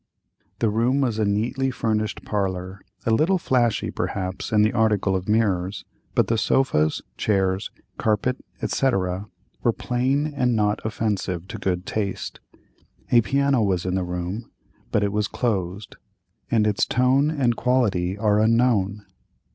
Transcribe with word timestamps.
The 0.57 0.71
room 0.71 0.99
was 1.01 1.19
a 1.19 1.25
neatly 1.25 1.69
furnished 1.69 2.25
parlor, 2.25 2.81
a 3.05 3.11
little 3.11 3.37
flashy 3.37 3.91
perhaps 3.91 4.51
in 4.51 4.63
the 4.63 4.73
article 4.73 5.15
of 5.15 5.29
mirrors, 5.29 5.85
but 6.15 6.25
the 6.25 6.39
sofas, 6.39 7.03
chairs, 7.17 7.69
carpet, 7.99 8.43
&c., 8.65 8.87
were 8.89 9.73
plain 9.77 10.25
and 10.35 10.55
not 10.55 10.83
offensive 10.83 11.47
to 11.49 11.59
good 11.59 11.85
taste. 11.85 12.39
A 13.11 13.21
piano 13.21 13.61
was 13.61 13.85
in 13.85 13.93
the 13.93 14.03
room, 14.03 14.49
but 14.91 15.03
it 15.03 15.11
was 15.11 15.27
closed, 15.27 15.97
and 16.49 16.65
its 16.65 16.87
tone 16.87 17.29
and 17.29 17.55
quality 17.55 18.17
are 18.17 18.39
unknown. 18.39 19.05